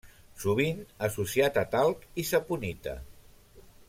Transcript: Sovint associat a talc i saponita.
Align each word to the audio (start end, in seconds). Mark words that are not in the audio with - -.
Sovint 0.43 0.79
associat 1.07 1.59
a 1.63 1.65
talc 1.77 2.07
i 2.23 2.27
saponita. 2.31 2.95